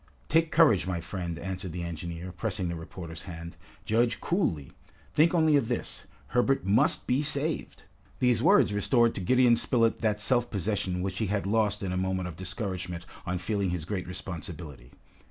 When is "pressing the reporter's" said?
2.31-3.21